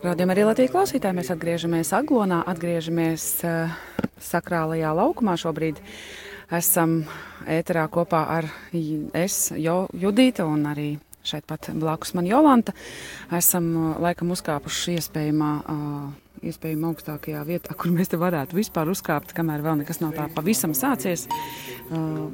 Radījumā 0.00 0.32
arī 0.32 0.44
Latvijas 0.48 0.72
klausītāji 0.72 1.16
mēs 1.18 1.28
atgriežamies 1.34 1.90
Aglonā, 1.92 2.40
atgriežamies 2.48 3.24
uh, 3.44 3.74
sakrālajā 4.24 4.94
laukumā 4.96 5.34
šobrīd. 5.40 5.82
Esam 6.56 7.02
ēterā 7.44 7.84
kopā 7.92 8.24
ar 8.38 8.48
es, 8.72 9.50
jo, 9.60 9.84
Judīta 9.92 10.48
un 10.48 10.64
arī 10.72 10.88
šeit 11.20 11.44
pat 11.46 11.68
blakus 11.76 12.14
man 12.16 12.26
Jolanta. 12.30 12.72
Esam 13.36 13.70
uh, 13.76 13.92
laikam 14.00 14.32
uzkāpuši 14.32 14.96
iespējamā. 14.98 15.52
Uh, 15.68 16.10
iespējami 16.40 16.86
augstākajā 16.88 17.40
vietā, 17.44 17.74
kur 17.76 17.92
mēs 17.92 18.08
te 18.08 18.16
varētu 18.16 18.56
vispār 18.56 18.88
uzkāpt, 18.88 19.34
kamēr 19.36 19.60
vēl 19.60 19.82
nekas 19.82 20.00
nav 20.00 20.14
tā 20.16 20.24
pavisam 20.32 20.72
sācies. 20.72 21.26
Uh, 21.92 22.30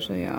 šajā 0.00 0.38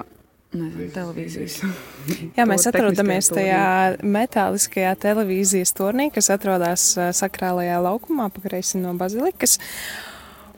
Nezinu, 0.50 0.88
televīzijas. 0.90 1.60
Jā, 2.38 2.46
mēs 2.50 2.64
atrodamies 2.66 3.28
tajā 3.30 4.00
metāliskajā 4.02 4.96
televīzijas 4.98 5.76
turnī, 5.78 6.08
kas 6.14 6.32
atrodas 6.34 6.86
sakrālajā 6.98 7.76
laukumā, 7.86 8.32
pakreisi 8.34 8.82
no 8.82 8.96
bazilikas. 8.98 9.60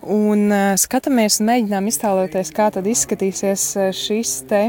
Un 0.01 0.47
skatāmies 0.79 1.41
un 1.41 1.49
mēģinām 1.51 1.89
iztēloties, 1.91 2.53
kā 2.55 2.69
tad 2.73 2.87
izskatīsies 2.87 3.65
šis 3.99 4.31
te, 4.49 4.61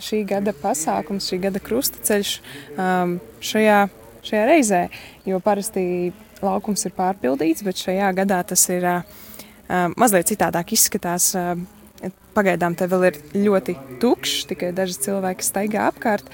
šī 0.00 0.22
gada 0.32 0.56
pasākums, 0.56 1.28
šī 1.28 1.42
gada 1.44 1.60
krustaceļš 1.62 2.32
šajā, 3.52 3.76
šajā 4.24 4.48
reizē. 4.48 4.82
Jo 5.28 5.42
parasti 5.44 5.84
laukums 6.40 6.88
ir 6.88 6.96
pārpildīts, 6.96 7.62
bet 7.68 7.84
šajā 7.84 8.08
gadā 8.24 8.40
tas 8.48 8.64
ir 8.72 8.88
mazliet 9.68 10.32
citādāk 10.32 10.72
izskatās. 10.80 11.34
Pagaidām 12.32 12.74
te 12.78 12.88
vēl 12.88 13.10
ir 13.10 13.18
ļoti 13.36 13.76
tukšs, 14.00 14.46
tikai 14.50 14.72
daži 14.74 14.96
cilvēki 15.04 15.44
staigā 15.44 15.86
apkārt, 15.90 16.30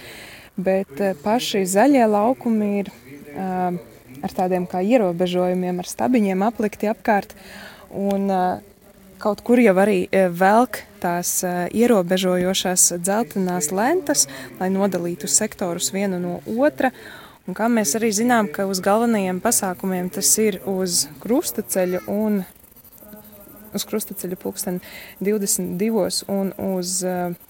bet 0.56 1.00
eh, 1.02 1.16
paši 1.24 1.64
zaļie 1.68 2.06
laukumi 2.08 2.68
ir 2.80 2.90
uh, 2.92 3.74
ar 4.22 4.34
tādiem 4.34 4.66
kā 4.70 4.80
ierobežojumiem, 4.86 5.82
ar 5.82 5.90
stabiņiem 5.90 6.44
aplikti 6.46 6.90
apkārt. 6.90 7.34
Un, 7.90 8.30
uh, 8.30 8.68
kaut 9.18 9.42
kur 9.46 9.58
jau 9.58 9.74
arī 9.82 10.06
velk 10.38 10.80
tās 11.02 11.40
ierobežojošās 11.74 12.92
dzeltenās 13.02 13.72
lentas, 13.74 14.26
lai 14.60 14.70
nodalītu 14.74 15.30
sektorus 15.30 15.90
vienu 15.94 16.20
no 16.22 16.38
otra. 16.58 16.92
Un 17.48 17.56
kā 17.56 17.68
mēs 17.72 17.94
arī 17.96 18.10
zinām, 18.12 18.50
ka 18.52 18.66
uz 18.68 18.82
galvenajiem 18.84 19.40
pasākumiem 19.40 20.10
tas 20.12 20.30
ir 20.42 20.60
uz 20.68 21.06
krustaceļa 21.22 22.04
un 22.12 22.42
uz 23.74 23.84
krustaceļa 23.88 24.38
pulksten 24.40 24.80
22. 25.24 26.24
un 26.32 26.52
uz 26.74 26.98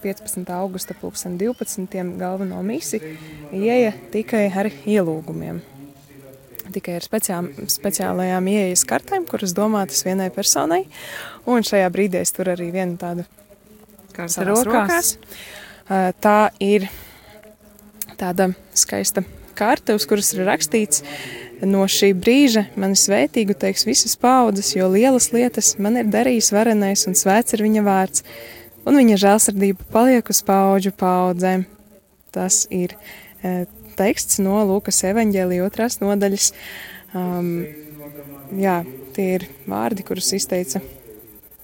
15. 0.02 0.42
Eh, 0.42 0.54
augusta 0.54 0.96
pulksten 0.98 1.38
12. 1.38 2.18
galveno 2.18 2.62
misi 2.62 3.00
ieja 3.52 3.92
tikai 4.12 4.46
ar 4.50 4.70
ielūgumiem. 4.70 5.60
Tikai 6.72 6.98
ar 6.98 7.06
speciāl, 7.06 7.48
speciālajām 7.72 8.48
ieejas 8.52 8.84
kartēm, 8.88 9.24
kuras 9.28 9.54
domātas 9.56 10.04
vienai 10.04 10.28
personai. 10.34 10.82
Un 11.48 11.64
šajā 11.64 11.88
brīdī 11.94 12.20
es 12.20 12.34
tur 12.36 12.50
arī 12.52 12.68
vienu 12.74 12.98
tādu 13.00 13.24
kārtu 14.12 14.44
rokās. 14.50 14.68
rokās. 14.68 15.16
Eh, 15.88 16.12
tā 16.20 16.50
ir 16.60 16.88
tāda 18.18 18.52
skaista 18.76 19.24
karte, 19.58 19.94
uz 19.96 20.06
kuras 20.06 20.34
ir 20.34 20.44
rakstīts 20.46 21.02
No 21.58 21.82
šī 21.90 22.12
brīža 22.14 22.68
mani 22.78 22.94
svētīgu 22.98 23.56
teiks 23.58 23.82
visas 23.88 24.14
paudzes, 24.20 24.70
jo 24.76 24.86
lielas 24.92 25.32
lietas 25.34 25.72
man 25.82 25.98
ir 25.98 26.06
darījis 26.10 26.52
varenais 26.54 27.02
un 27.10 27.18
svēts 27.18 27.56
ir 27.56 27.64
viņa 27.66 27.82
vārds, 27.82 28.22
un 28.86 28.98
viņa 29.00 29.18
žēlsirdība 29.24 29.88
paliek 29.90 30.30
uz 30.30 30.42
paudžu 30.46 30.92
paudzēm. 30.94 31.66
Tas 32.30 32.60
ir 32.70 32.94
e, 33.42 33.66
teksts 33.98 34.38
no 34.44 34.60
Lūkas 34.68 35.02
evaņģēlija 35.10 35.66
otrās 35.66 35.98
nodaļas. 35.98 36.52
Um, 37.16 37.50
jā, 38.54 38.78
tie 39.16 39.28
ir 39.40 39.48
vārdi, 39.66 40.06
kurus 40.06 40.30
izteica 40.38 40.84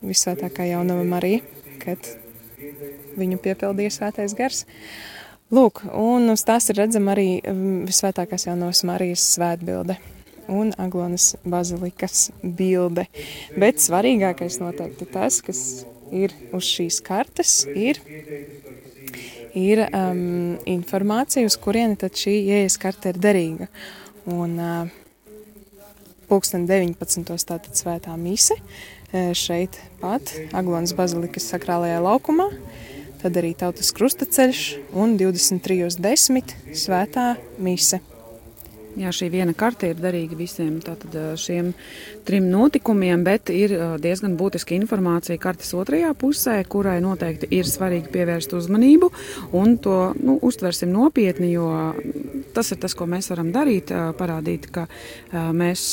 visvētākā 0.02 0.66
jaunava 0.72 1.06
Marija, 1.06 1.44
kad 1.84 2.14
viņu 3.14 3.38
piepildīja 3.44 3.94
svētais 4.00 4.34
gars. 4.34 4.64
Uh, 4.64 5.14
Lūk, 5.52 5.82
un 5.92 6.30
uz 6.32 6.40
tās 6.46 6.70
ir 6.72 6.78
redzama 6.80 7.12
arī 7.12 7.28
um, 7.44 7.82
visvētākās 7.84 8.46
jaunās 8.46 8.80
Marijas 8.88 9.24
svētbilde 9.34 9.98
un 10.48 10.70
Aglonas 10.80 11.34
bazilikas 11.44 12.30
bilde. 12.42 13.04
Bet 13.60 13.82
svarīgākais 13.84 14.56
noteikti 14.62 15.04
tas, 15.12 15.42
kas 15.44 15.84
ir 16.12 16.32
uz 16.56 16.64
šīs 16.64 17.00
kartes, 17.04 17.52
ir, 17.68 18.00
ir 19.52 19.84
um, 19.90 20.56
informācija, 20.64 21.44
uz 21.44 21.58
kurieni 21.60 22.00
tad 22.00 22.16
šī 22.16 22.38
ieejas 22.40 22.78
karte 22.80 23.12
ir 23.12 23.20
derīga. 23.20 23.68
Un 24.32 24.56
uh, 24.56 24.96
pulksten 26.30 26.64
19. 26.70 27.20
tātad 27.36 27.72
svētā 27.76 28.16
mise 28.16 28.56
uh, 28.56 29.32
šeit 29.36 29.76
pat 30.00 30.32
Aglonas 30.56 30.96
bazilikas 30.96 31.52
sakrālajā 31.52 32.00
laukumā 32.04 32.48
tad 33.24 33.38
arī 33.40 33.54
tautas 33.56 33.92
krustaceļš 33.96 34.64
un 35.00 35.16
23.10. 35.20 36.58
svētā 36.76 37.30
mise. 37.56 38.02
Jā, 38.94 39.10
šī 39.10 39.26
viena 39.32 39.50
karte 39.58 39.88
ir 39.90 39.98
derīga 39.98 40.36
visiem 40.38 40.76
tātad, 40.84 41.14
šiem 41.40 41.72
trim 42.26 42.44
notikumiem, 42.46 43.24
bet 43.26 43.50
ir 43.50 43.72
diezgan 43.98 44.36
būtiska 44.38 44.76
informācija 44.76 45.40
kartes 45.42 45.72
otrajā 45.74 46.12
pusē, 46.18 46.60
kurai 46.70 47.00
noteikti 47.02 47.48
ir 47.58 47.66
svarīgi 47.66 48.12
pievērst 48.14 48.54
uzmanību 48.54 49.08
un 49.58 49.74
to 49.82 49.96
nu, 50.20 50.36
uztversim 50.46 50.92
nopietni, 50.94 51.50
jo 51.56 51.66
tas 52.54 52.70
ir 52.70 52.78
tas, 52.84 52.94
ko 52.94 53.08
mēs 53.10 53.32
varam 53.32 53.50
darīt, 53.56 53.90
parādīt, 54.20 54.70
ka 54.70 54.86
mēs, 55.34 55.88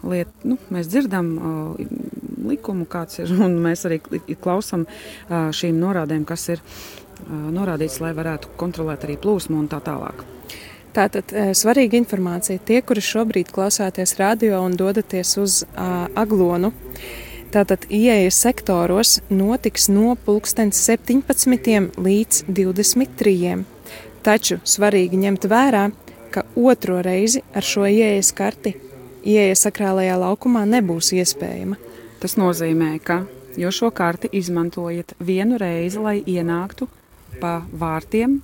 liet, 0.00 0.32
nu, 0.48 0.56
mēs 0.72 0.88
dzirdam 0.88 1.34
likumu, 2.48 2.86
kāds 2.90 3.22
ir, 3.22 3.32
mēs 3.66 3.86
arī 3.88 4.00
klausām 4.40 4.86
šīm 5.28 5.80
norādēm, 5.80 6.26
kas 6.28 6.48
ir 6.56 6.64
norādīts, 7.28 8.00
lai 8.00 8.12
varētu 8.16 8.54
kontrolēt 8.60 9.04
arī 9.04 9.18
plūsmu 9.20 9.58
un 9.60 9.68
tā 9.70 9.82
tālāk. 9.84 10.24
Tātad 10.90 11.30
svarīga 11.54 11.94
informācija. 12.00 12.58
Tie, 12.66 12.80
kuri 12.82 13.02
šobrīd 13.04 13.52
klausāties 13.54 14.16
radio 14.18 14.58
un 14.64 14.74
dodaties 14.74 15.36
uz 15.38 15.60
uh, 15.62 16.08
aglonu, 16.18 16.72
tātad 17.54 17.86
ieejas 17.94 18.40
sektoros 18.42 19.20
notiks 19.30 19.86
no 19.90 20.16
pulkstens 20.24 20.80
17 20.88 21.94
līdz 21.94 22.42
23. 22.50 23.54
Taču 24.26 24.58
svarīgi 24.66 25.20
ņemt 25.22 25.46
vērā, 25.50 25.86
ka 26.34 26.44
otro 26.58 26.98
reizi 27.06 27.44
ar 27.54 27.66
šo 27.66 27.86
ieejas 27.86 28.34
karti 28.34 28.74
ieeja 29.26 29.54
sakrālajā 29.58 30.18
laukumā 30.20 30.66
nebūs 30.68 31.12
iespējama. 31.16 31.78
Tas 32.20 32.36
nozīmē, 32.36 32.98
ka 33.04 33.22
jo 33.56 33.70
šo 33.72 33.90
karti 33.90 34.28
izmantojat 34.36 35.14
vienu 35.24 35.58
reizi, 35.60 35.98
lai 35.98 36.18
ienāktu 36.20 36.88
pa 37.40 37.60
vārtiem 37.72 38.40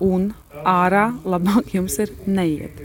un 0.00 0.30
ārā 0.64 1.10
labāk 1.28 1.74
jums 1.76 1.98
ir 2.00 2.12
neiet. 2.26 2.80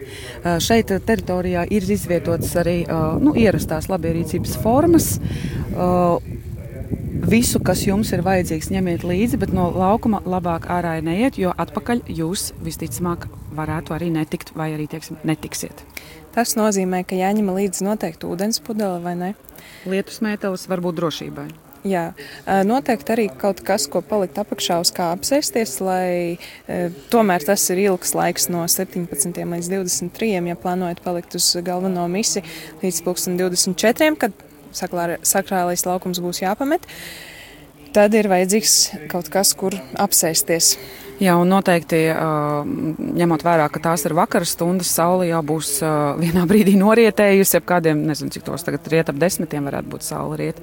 Šeit 0.61 0.91
teritorijā 1.07 1.65
ir 1.71 1.87
izvietotas 1.95 2.51
arī 2.59 2.81
nu, 3.23 3.31
ierastās 3.39 3.87
labierīcības 3.91 4.57
formas. 4.63 5.13
Visu, 7.25 7.61
kas 7.63 7.81
jums 7.87 8.11
ir 8.13 8.21
vajadzīgs, 8.25 8.67
ņemiet 8.75 9.05
līdzi, 9.07 9.39
bet 9.41 9.53
no 9.55 9.69
laukuma 9.73 10.19
labāk 10.27 10.67
ārā 10.69 10.97
neiet, 11.01 11.39
jo 11.41 11.53
atpakaļ 11.57 12.03
jūs 12.11 12.51
visticamāk 12.61 13.25
varētu 13.55 13.95
arī 13.95 14.11
netikt, 14.13 14.51
vai 14.53 14.73
arī 14.75 14.85
tieksim, 14.91 15.17
netiksiet. 15.25 15.81
Tas 16.35 16.53
nozīmē, 16.59 17.05
ka 17.07 17.17
jāņem 17.17 17.49
līdzi 17.55 17.87
noteikti 17.87 18.27
ūdens 18.27 18.59
pudele 18.61 18.99
vai 19.01 19.15
ne? 19.17 19.31
Lietus 19.89 20.21
mētelis 20.25 20.67
var 20.71 20.83
būt 20.85 20.99
drošībai. 20.99 21.47
Jā, 21.85 22.15
noteikti 22.65 23.13
arī 23.13 23.25
kaut 23.29 23.59
kas, 23.65 23.83
ko 23.91 23.99
palikt 24.01 24.39
apakšā 24.41 24.79
uz 24.81 24.89
kā 24.95 25.11
apsēsties, 25.13 25.75
lai 25.85 26.39
tomēr 27.13 27.45
tas 27.45 27.61
ir 27.69 27.83
ilgs 27.83 28.15
laiks 28.17 28.49
no 28.49 28.63
17 28.65 29.37
līdz 29.37 29.69
23, 29.69 30.31
ja 30.49 30.57
plānojat 30.57 31.03
palikt 31.05 31.37
uz 31.37 31.51
galveno 31.61 32.07
misi 32.09 32.41
līdz 32.81 33.03
24, 33.05 34.17
kad 34.17 34.33
sakrālais 34.73 35.85
laukums 35.85 36.23
būs 36.25 36.41
jāpamet, 36.41 36.89
tad 37.93 38.17
ir 38.17 38.33
vajadzīgs 38.33 38.79
kaut 39.13 39.29
kas, 39.29 39.53
kur 39.53 39.77
apsēsties. 40.01 40.73
Jā, 41.15 41.37
un 41.39 41.47
noteikti 41.47 41.99
ņemot 43.15 43.43
vērā, 43.45 43.69
ka 43.71 43.79
tās 43.79 44.03
ir 44.03 44.11
vakara 44.17 44.43
stundas, 44.47 44.89
saule 44.91 45.29
jau 45.29 45.39
būs 45.47 45.77
vienā 46.19 46.43
brīdī 46.49 46.73
norietējusi, 46.75 47.55
ap 47.61 47.67
kādiem, 47.69 48.01
nezinu, 48.09 48.33
cik 48.35 48.43
tos 48.43 48.65
tagad 48.67 48.89
riet 48.91 49.11
ap 49.11 49.19
desmitiem 49.21 49.69
varētu 49.69 49.91
būt 49.93 50.03
saule 50.03 50.35
riet. 50.41 50.59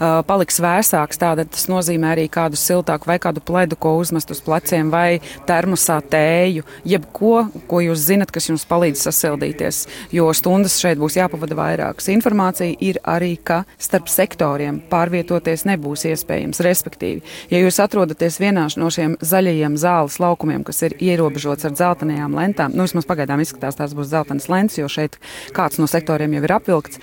Paliks 0.00 0.56
vēsāks, 0.64 1.20
tātad 1.20 1.50
tas 1.52 1.66
nozīmē 1.68 2.14
arī 2.14 2.24
kādu 2.32 2.56
siltāku 2.56 3.10
vai 3.10 3.18
kādu 3.20 3.42
pledu, 3.44 3.76
ko 3.76 3.92
uzmest 4.00 4.32
uz 4.32 4.40
pleciem, 4.46 4.88
vai 4.88 5.20
termosā 5.48 5.98
tēju, 6.00 6.64
jebko, 6.88 7.34
ko 7.68 7.82
jūs 7.84 8.06
zinat, 8.08 8.32
kas 8.32 8.48
jums 8.48 8.64
palīdz 8.70 9.04
sasildīties, 9.04 9.82
jo 10.16 10.30
stundas 10.32 10.78
šeit 10.80 10.96
būs 11.02 11.20
jāpavada 11.20 11.60
vairākas. 11.60 12.08
Informācija 12.14 12.72
ir 12.88 13.02
arī, 13.04 13.34
ka 13.36 13.66
starp 13.76 14.08
sektoriem 14.08 14.80
pārvietoties 14.88 15.66
nebūs 15.68 16.08
iespējams, 16.08 16.64
respektīvi, 16.64 17.20
ja 17.52 17.60
jūs 17.60 17.82
atrodaties 17.84 18.40
vienā 18.40 18.64
no 18.80 18.88
šiem 18.92 19.20
zaļajiem 19.20 19.76
zālēm, 19.76 19.89
zāles 19.90 20.18
laukumiem, 20.22 20.64
kas 20.66 20.82
ir 20.86 20.96
ierobežots 21.02 21.66
ar 21.66 21.74
dzeltenajām 21.74 22.36
lentām. 22.36 22.74
Nu, 22.74 22.86
vismaz 22.86 23.08
pagaidām 23.08 23.42
izskatās, 23.42 23.78
tās 23.78 23.94
būs 23.96 24.10
dzeltenas 24.12 24.50
lentes, 24.52 24.78
jo 24.80 24.88
šeit 24.90 25.18
kāds 25.56 25.80
no 25.80 25.88
sektoriem 25.90 26.36
jau 26.36 26.44
ir 26.46 26.58
apvilkts 26.58 27.02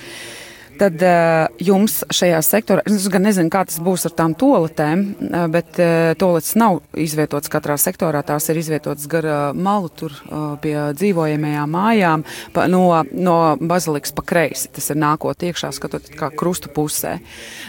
tad 0.80 1.02
uh, 1.04 1.48
jums 1.62 2.00
šajā 2.14 2.40
sektorā, 2.46 2.84
es 2.88 3.08
gan 3.12 3.26
nezinu, 3.28 3.52
kā 3.54 3.64
tas 3.68 3.80
būs 3.84 4.08
ar 4.10 4.14
tām 4.18 4.36
toaletēm, 4.38 5.04
uh, 5.10 5.46
bet 5.52 5.80
uh, 5.82 6.14
toaletes 6.20 6.56
nav 6.60 6.82
izvietotas 6.98 7.52
katrā 7.52 7.78
sektorā. 7.82 8.24
Tās 8.28 8.50
ir 8.52 8.60
izvietotas 8.62 9.08
gar 9.12 9.26
malu 9.56 9.90
tur 9.94 10.14
pie 10.62 10.76
dzīvojamajām 10.98 11.72
mājām, 11.72 12.24
pa, 12.56 12.66
no, 12.72 12.84
no 13.14 13.38
bazilikas 13.60 14.14
pa 14.16 14.24
kreisi. 14.28 14.70
Tas 14.74 14.90
ir 14.94 15.00
nākot 15.00 15.44
iekšā, 15.48 15.72
skatot 15.76 16.10
kā 16.18 16.30
krustu 16.36 16.72
pusē. 16.74 17.18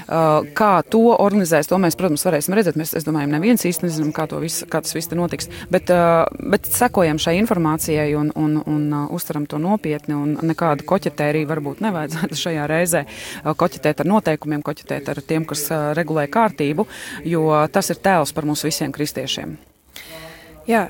Kā 0.08 0.70
to 0.90 1.02
organizēs, 1.14 1.68
to 1.70 1.78
mēs, 1.80 1.96
protams, 1.98 2.24
varēsim 2.26 2.56
redzēt. 2.56 2.78
Mēs, 2.80 2.94
es 2.98 3.06
domāju, 3.06 3.30
neviens 3.32 3.64
īsti 3.68 3.86
nezinām, 3.86 4.12
kā, 4.16 4.26
visu, 4.42 4.66
kā 4.70 4.82
tas 4.84 4.96
viss 4.96 5.12
notiks. 5.14 5.50
Bet, 5.72 5.92
bet 6.38 6.68
sekojam 6.70 7.20
šai 7.22 7.38
informācijai 7.42 8.10
un, 8.18 8.32
un, 8.38 8.58
un 8.66 8.88
uztveram 9.14 9.46
to 9.50 9.60
nopietni 9.62 10.16
un 10.16 10.36
nekādu 10.50 10.86
koķetēriju 10.88 11.50
varbūt 11.50 11.82
nevajadzētu 11.84 12.40
šajā 12.44 12.68
reizē 12.70 12.97
reizē 12.98 13.54
koķitēt 13.58 14.02
ar 14.02 14.08
noteikumiem, 14.08 14.62
koķitēt 14.62 15.08
ar 15.08 15.22
tiem, 15.26 15.46
kas 15.48 15.68
regulē 15.96 16.28
kārtību, 16.28 16.86
jo 17.24 17.50
tas 17.72 17.90
ir 17.90 18.00
tēls 18.02 18.34
par 18.34 18.46
mums 18.48 18.64
visiem 18.64 18.92
kristiešiem. 18.92 19.56
Jā, 20.68 20.84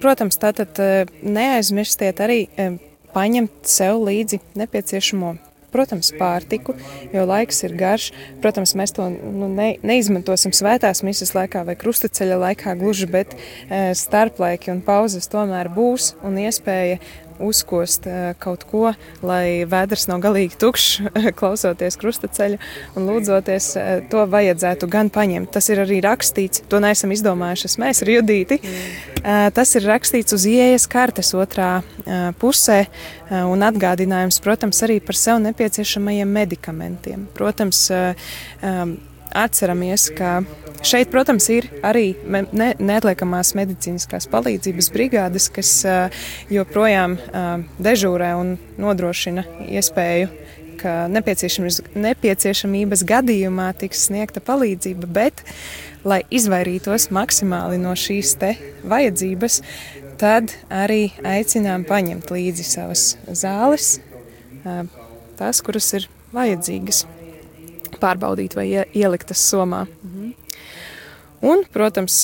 protams, 0.00 0.38
tātad 0.42 0.74
neaizmirstiet 1.22 2.20
arī 2.20 2.48
paņemt 3.14 3.62
sev 3.66 4.02
līdzi 4.06 4.40
nepieciešamo 4.58 5.36
protams, 5.70 6.08
pārtiku, 6.18 6.74
jo 7.14 7.22
laiks 7.28 7.62
ir 7.62 7.76
garš. 7.78 8.08
Protams, 8.42 8.74
mēs 8.74 8.90
to 8.96 9.06
nu, 9.06 9.46
ne, 9.54 9.76
neizmantosim 9.86 10.50
svētās 10.56 11.04
misijas 11.06 11.30
laikā 11.36 11.62
vai 11.68 11.76
krustaceļa 11.78 12.38
laikā 12.42 12.74
gluži, 12.80 13.06
bet 13.06 13.36
e, 13.36 13.92
starplaiki 13.94 14.72
un 14.74 14.80
pauzes 14.82 15.30
tomēr 15.30 15.70
būs 15.70 16.16
un 16.26 16.40
iespēja 16.42 16.98
uzkost 17.40 18.06
eh, 18.06 18.32
kaut 18.40 18.64
ko, 18.70 18.92
lai 19.26 19.64
vēders 19.68 20.06
nav 20.10 20.22
galīgi 20.24 20.58
tukšs, 20.60 21.10
klausoties 21.40 21.98
krustaceļa 22.00 22.60
un 22.98 23.08
lūdzoties, 23.08 23.70
eh, 23.80 23.90
to 24.12 24.24
vajadzētu 24.30 24.88
gan 24.90 25.10
paņemt. 25.12 25.52
Tas 25.54 25.70
ir 25.72 25.82
arī 25.84 26.00
rakstīts, 26.04 26.64
to 26.70 26.82
neesam 26.82 27.14
izdomājuši 27.14 27.74
mēs 27.80 28.04
ar 28.04 28.12
Judīti. 28.16 28.60
Mm. 28.60 29.52
Tas 29.52 29.74
ir 29.76 29.84
rakstīts 29.84 30.32
uz 30.32 30.46
ieejas 30.48 30.86
kartes 30.88 31.34
otrā 31.36 31.82
pusē 32.40 32.78
un 33.28 33.60
atgādinājums, 33.66 34.40
protams, 34.40 34.80
arī 34.86 34.96
par 35.04 35.18
sev 35.18 35.42
nepieciešamajiem 35.44 36.32
medikamentiem. 36.40 37.26
Protams, 37.36 37.82
atceramies, 39.36 40.08
ka 40.16 40.40
šeit, 40.86 41.10
protams, 41.12 41.48
ir 41.52 41.68
arī 41.86 42.14
ne, 42.26 42.72
neatliekamās 42.78 43.54
medicīniskās 43.58 44.28
palīdzības 44.32 44.90
brigādes, 44.94 45.50
kas 45.52 45.74
joprojām 46.52 47.18
dežūrē 47.82 48.34
un 48.40 48.56
nodrošina 48.80 49.44
iespēju 49.68 50.28
nepieciešamības 50.80 53.02
gadījumā 53.04 53.66
tiks 53.76 54.06
sniegta 54.08 54.40
palīdzība, 54.40 55.10
bet, 55.12 55.42
lai 56.08 56.22
izvairītos 56.32 57.10
maksimāli 57.12 57.76
no 57.82 57.92
šīs 57.92 58.32
vajadzības, 58.88 59.60
tad 60.20 60.52
arī 60.72 61.10
aicinām 61.24 61.84
paņemt 61.88 62.32
līdzi 62.32 62.64
savas 62.64 63.16
zāles, 63.28 64.00
tās, 65.36 65.60
kuras 65.64 65.92
ir 65.96 66.08
vajadzīgas 66.32 67.06
pārbaudīt 68.02 68.58
vai 68.58 68.68
ieliktas 68.84 69.46
somā. 69.52 69.86
Mhm. 70.02 70.36
Un, 71.40 71.62
protams, 71.72 72.18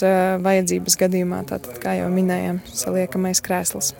vajadzības 0.44 0.98
gadījumā, 1.00 1.38
tātad, 1.48 1.78
kā 1.80 1.94
jau 1.96 2.10
minējām, 2.12 2.58
saliekamais 2.68 3.40
krēsls. 3.40 3.94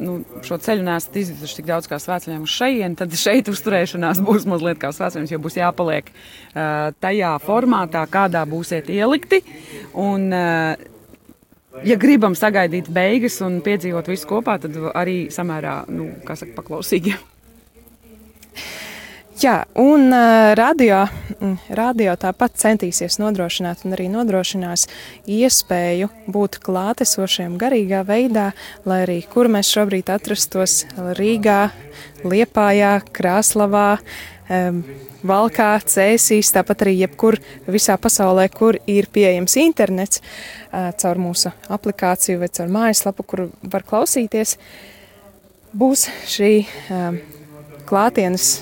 nu, 0.00 0.18
šo 0.46 0.58
ceļu 0.62 0.84
nesat 0.86 1.16
izjutuši 1.22 1.60
tik 1.60 1.68
daudz 1.68 1.88
kā 1.90 1.98
svētceļiem 2.00 2.44
uz 2.46 2.54
šejienes, 2.54 2.98
tad 3.00 3.16
šeit 3.20 3.50
uzturēšanās 3.52 4.22
būs 4.26 4.46
mazliet 4.50 4.80
kā 4.82 4.92
svētceļiem, 4.96 5.28
jo 5.34 5.42
būs 5.44 5.58
jāpaliek 5.60 6.12
uh, 6.12 6.90
tajā 7.02 7.34
formātā, 7.44 8.04
kādā 8.10 8.44
būsiet 8.48 8.90
ielikti. 8.92 9.42
Un, 10.00 10.30
uh, 10.34 10.88
ja 11.86 11.98
gribam 12.00 12.36
sagaidīt 12.38 12.90
beigas 12.92 13.40
un 13.46 13.60
piedzīvot 13.64 14.10
visu 14.10 14.28
kopā, 14.30 14.58
tad 14.62 14.76
arī 14.94 15.22
samērā, 15.32 15.82
nu, 15.92 16.10
kā 16.26 16.38
saka, 16.38 16.56
paklausīgi. 16.60 17.16
Jā, 19.40 19.62
un 19.80 20.10
uh, 20.12 20.50
radio, 20.52 21.06
mm, 21.40 21.70
radio 21.72 22.12
tāpat 22.20 22.58
centīsies 22.60 23.14
nodrošināt 23.22 23.86
un 23.88 23.94
arī 23.96 24.10
nodrošinās 24.12 24.82
iespēju 25.24 26.10
būt 26.28 26.58
klātesošiem 26.60 27.54
garīgā 27.56 28.02
veidā, 28.04 28.50
lai 28.84 28.98
arī 29.06 29.16
kur 29.32 29.48
mēs 29.48 29.70
šobrīd 29.72 30.12
atrastos 30.12 30.82
Rīgā, 31.16 31.70
Liepājā, 32.20 32.92
Krāslavā, 33.16 33.86
um, 34.52 34.84
Valkā, 35.24 35.72
Cēsīs, 35.88 36.52
tāpat 36.52 36.84
arī 36.84 36.98
jebkur 36.98 37.40
visā 37.64 37.96
pasaulē, 37.96 38.44
kur 38.52 38.76
ir 38.84 39.08
pieejams 39.08 39.56
internets, 39.62 40.20
uh, 40.20 40.90
caur 41.00 41.16
mūsu 41.16 41.54
aplikāciju 41.72 42.42
vai 42.44 42.52
caur 42.52 42.68
mājaslapu, 42.76 43.24
kur 43.24 43.48
var 43.64 43.88
klausīties, 43.88 44.58
būs 45.72 46.10
šī 46.28 46.58
um, 46.92 47.22
klātienes 47.88 48.58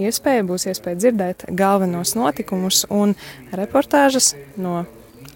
iespēja, 0.00 0.44
būs 0.46 0.68
iespēja 0.70 1.00
dzirdēt 1.00 1.46
galvenos 1.56 2.14
notikumus 2.18 2.84
un 2.90 3.14
reportāžas 3.52 4.34
no 4.56 4.84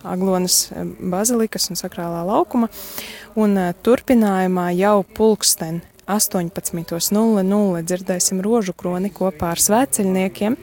Aglonas 0.06 0.68
bazilikas 1.00 1.70
un 1.72 1.78
sakrālā 1.78 2.22
laukuma. 2.28 2.68
Un 3.38 3.58
turpinājumā 3.82 4.70
jau 4.78 5.02
pulksten 5.16 5.82
18.00 6.08 7.82
dzirdēsim 7.84 8.42
rožu 8.44 8.74
kroni 8.78 9.10
kopā 9.14 9.52
ar 9.54 9.62
svētceļniekiem. 9.62 10.56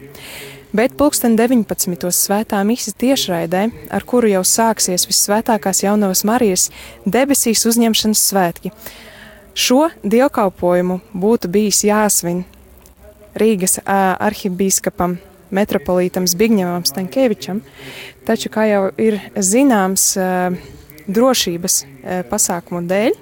Bet 0.76 0.96
pulksten 1.00 1.38
19. 1.40 2.10
svētā 2.12 2.60
misija 2.68 2.98
tiešraidē, 3.00 3.62
ar 3.96 4.04
kuru 4.04 4.28
jau 4.34 4.42
sāksies 4.44 5.06
visvētākās 5.08 5.86
jaunavas 5.86 6.26
Marijas 6.28 6.68
debesīs 7.06 7.64
uzņemšanas 7.70 8.24
svētki. 8.32 8.74
Šo 9.56 9.86
dievkalpojumu 10.04 11.00
būtu 11.16 11.48
bijis 11.54 11.86
jāsvin 11.88 12.44
Rīgas 13.36 13.80
arhibīskapam 13.86 15.18
metropolītam 15.56 16.28
Zbigņevam 16.30 16.86
Stankievičam, 16.88 17.62
taču, 18.28 18.52
kā 18.54 18.66
jau 18.70 18.88
ir 19.02 19.20
zināms, 19.36 20.14
drošības 21.06 21.80
pasākumu 22.32 22.82
dēļ, 22.90 23.18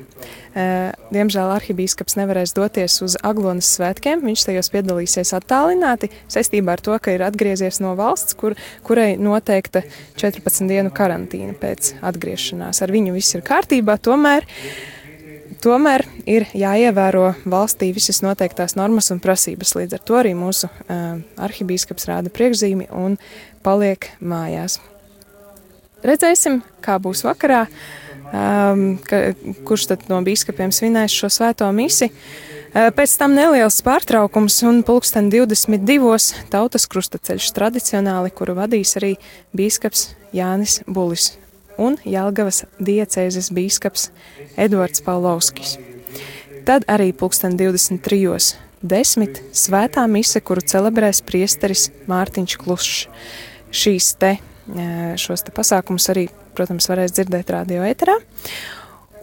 diemžēl 1.14 1.52
arhibīskaps 1.56 2.16
nevarēs 2.20 2.54
doties 2.56 3.00
uz 3.04 3.18
Aglonas 3.26 3.68
svētkiem. 3.76 4.22
Viņš 4.24 4.46
tajos 4.48 4.70
piedalīsies 4.72 5.34
attālināti 5.36 6.12
saistībā 6.32 6.78
ar 6.78 6.84
to, 6.86 6.96
ka 7.02 7.18
ir 7.18 7.26
atgriezies 7.26 7.82
no 7.84 7.96
valsts, 8.00 8.38
kur, 8.40 8.56
kurai 8.86 9.16
noteikta 9.20 9.84
14 10.22 10.70
dienu 10.70 10.94
karantīna 10.96 11.58
pēc 11.60 11.96
atgriešanās. 12.06 12.84
Ar 12.86 12.94
viņu 12.94 13.18
viss 13.18 13.36
ir 13.36 13.44
kārtībā, 13.50 13.98
tomēr 14.06 14.46
uh, 14.46 14.94
Tomēr 15.64 16.02
ir 16.28 16.44
jāievēro 16.60 17.30
valstī 17.48 17.94
visas 17.96 18.18
noteiktās 18.20 18.76
normas 18.76 19.08
un 19.14 19.22
prasības. 19.24 19.78
Līdz 19.78 19.96
ar 19.96 20.02
to 20.04 20.18
arī 20.20 20.34
mūsu 20.36 20.68
uh, 20.68 21.22
arhibīskaps 21.40 22.10
rāda 22.10 22.32
priekšzīmi 22.36 22.90
un 22.92 23.16
paliek 23.64 24.10
mājās. 24.20 24.82
Redzēsim, 26.04 26.60
kā 26.84 26.98
būs 27.00 27.24
vakarā, 27.24 27.62
um, 28.28 28.98
ka, 29.08 29.22
kurš 29.64 29.86
tad 29.94 30.04
no 30.12 30.20
bīskapiem 30.26 30.74
svinēs 30.76 31.16
šo 31.16 31.30
svēto 31.32 31.70
misi. 31.72 32.10
Uh, 32.12 32.90
pēc 32.98 33.14
tam 33.22 33.38
neliels 33.38 33.80
pārtraukums 33.88 34.60
un 34.68 34.82
pulksten 34.84 35.32
22. 35.32 36.44
tautas 36.52 36.90
krustaceļš 36.92 37.54
tradicionāli, 37.56 38.36
kuru 38.36 38.58
vadīs 38.60 38.98
arī 39.00 39.14
bīskaps 39.56 40.10
Jānis 40.36 40.82
Bulis 40.92 41.38
un 41.82 41.98
Jelgavas 42.06 42.64
diecēzes 42.82 43.50
bīskaps 43.54 44.10
Edvards 44.60 45.04
Paulovskis. 45.06 45.78
Tad 46.68 46.86
arī 46.92 47.12
pulksten 47.16 47.58
23. 47.60 48.54
desmit 48.84 49.42
svētā 49.56 50.06
mise, 50.08 50.40
kuru 50.40 50.64
celebrēs 50.64 51.24
priesteris 51.26 51.90
Mārtiņš 52.08 52.56
Klušs. 52.62 53.08
Šīs 53.74 54.12
te, 54.22 54.36
šos 55.20 55.44
te 55.44 55.52
pasākumus 55.56 56.08
arī, 56.14 56.28
protams, 56.54 56.88
varēs 56.92 57.16
dzirdēt 57.16 57.50
radio 57.56 57.84
eterā. 57.88 58.20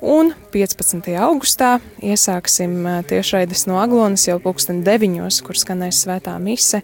Un 0.00 0.32
15. 0.52 1.12
augustā 1.20 1.74
iesāksim 2.00 2.76
tiešraides 3.08 3.66
no 3.68 3.78
Aglonas 3.80 4.26
jau 4.26 4.38
pulksten 4.42 4.80
9, 4.84 5.42
kur 5.44 5.60
skanēs 5.60 6.04
svētā 6.06 6.34
mise 6.40 6.82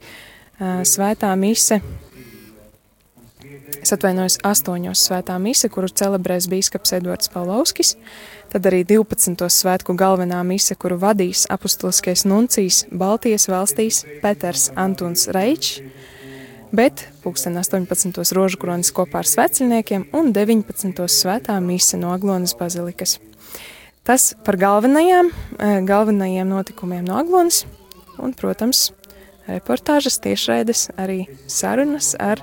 svētā 0.61 1.35
mise. 1.37 1.81
Es 3.67 3.93
atvainojos 3.95 4.39
astoņos 4.47 5.01
svētā 5.09 5.37
mise, 5.43 5.69
kuru 5.73 5.89
celebrēs 5.91 6.47
bīskaps 6.51 6.95
Edvards 6.99 7.31
Paulovskis, 7.33 7.95
tad 8.53 8.67
arī 8.69 8.85
12. 8.87 9.49
svētku 9.51 9.97
galvenā 9.99 10.43
mise, 10.47 10.77
kuru 10.79 10.99
vadīs 11.03 11.47
apustuliskais 11.51 12.25
nuncijs 12.29 12.85
Baltijas 12.91 13.49
valstīs 13.51 14.05
Peters 14.23 14.69
Antons 14.79 15.27
Reičs, 15.35 15.81
bet 16.75 17.07
pulksten 17.25 17.59
18. 17.59 18.23
rožu 18.39 18.61
kronis 18.63 18.93
kopā 18.95 19.23
ar 19.23 19.31
sveceļniekiem 19.31 20.11
un 20.15 20.31
19. 20.35 21.07
svētā 21.11 21.59
mise 21.63 21.99
no 21.99 22.13
Aglonas 22.15 22.55
bazilikas. 22.59 23.19
Tas 24.07 24.35
par 24.47 24.59
galvenajām, 24.61 25.33
galvenajiem 25.89 26.47
notikumiem 26.55 27.07
no 27.07 27.19
Aglonas 27.19 27.65
un, 28.23 28.31
protams, 28.37 28.93
reportāžas, 29.51 30.21
tiešraides, 30.23 30.91
arī 30.99 31.25
sarunas 31.51 32.15
ar 32.19 32.43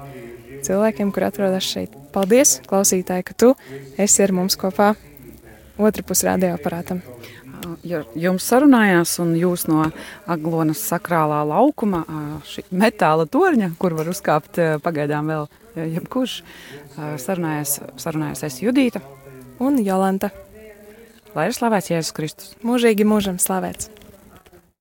cilvēkiem, 0.66 1.12
kur 1.14 1.28
atrodas 1.28 1.68
šeit. 1.68 1.96
Paldies, 2.14 2.60
klausītāji, 2.70 3.26
ka 3.28 3.36
tu 3.38 3.54
esi 4.00 4.24
ar 4.26 4.34
mums 4.36 4.58
kopā 4.60 4.94
otrā 5.82 6.06
pusē 6.06 6.34
radioaparātam. 6.34 7.02
Jums 7.84 8.44
sarunājās, 8.44 9.16
un 9.24 9.34
jūs 9.40 9.66
no 9.70 9.86
Aglonas 10.28 10.84
sakrālā 10.84 11.40
laukuma, 11.48 12.04
šī 12.50 12.66
metāla 12.76 13.26
torņa, 13.32 13.72
kur 13.80 13.96
var 13.96 14.12
uzkāpt 14.12 14.60
pagaidām 14.84 15.32
vēl 15.32 15.48
jebkurš, 15.96 16.42
sarunājās, 17.24 17.80
sarunājās 18.04 18.44
es 18.50 18.60
Judīta 18.66 19.02
un 19.64 19.80
Jolanta. 19.84 20.34
Lai 21.34 21.48
ir 21.50 21.56
slavēts 21.56 21.90
Jēzus 21.90 22.14
Kristus. 22.14 22.54
Mūžīgi 22.68 23.08
mūžam 23.10 23.40
slavēts. 23.42 24.03